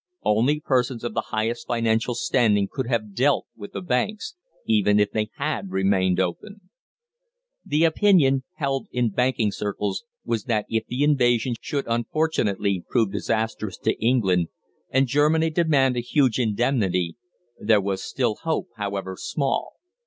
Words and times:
Only 0.23 0.59
persons 0.59 1.03
of 1.03 1.13
the 1.13 1.21
highest 1.29 1.67
financial 1.67 2.15
standing 2.15 2.67
could 2.71 2.87
have 2.87 3.13
dealt 3.13 3.45
with 3.55 3.73
the 3.73 3.83
banks, 3.83 4.33
even 4.65 4.99
if 4.99 5.11
they 5.11 5.29
had 5.35 5.69
remained 5.69 6.19
open. 6.19 6.61
The 7.63 7.83
opinion 7.83 8.41
held 8.55 8.87
in 8.91 9.11
banking 9.11 9.51
circles 9.51 10.03
was 10.25 10.45
that 10.45 10.65
if 10.69 10.87
the 10.87 11.03
invasion 11.03 11.53
should 11.61 11.85
unfortunately 11.87 12.83
prove 12.89 13.11
disastrous 13.11 13.77
to 13.83 13.93
England, 14.03 14.47
and 14.89 15.05
Germany 15.05 15.51
demand 15.51 15.95
a 15.95 15.99
huge 15.99 16.39
indemnity, 16.39 17.15
there 17.59 17.79
was 17.79 18.01
still 18.01 18.37
hope, 18.41 18.69
however 18.77 19.15
small. 19.15 19.73